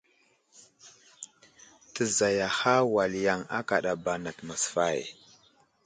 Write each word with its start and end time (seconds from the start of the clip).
Təzayaha 1.93 2.75
wal 2.93 3.13
yaŋ 3.25 3.41
akadaba 3.57 4.13
nat 4.23 4.37
masfay. 4.47 4.99